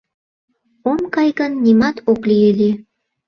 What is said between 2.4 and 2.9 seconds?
ыле.